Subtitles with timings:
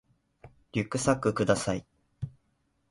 [0.71, 1.85] リュックサックください